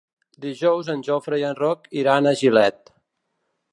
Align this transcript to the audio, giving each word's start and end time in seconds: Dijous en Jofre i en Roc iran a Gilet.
Dijous 0.45 0.87
en 0.93 1.03
Jofre 1.09 1.39
i 1.41 1.45
en 1.49 1.55
Roc 1.59 1.85
iran 2.05 2.31
a 2.31 2.35
Gilet. 2.41 2.95